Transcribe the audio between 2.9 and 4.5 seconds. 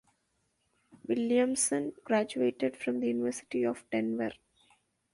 the University of Denver.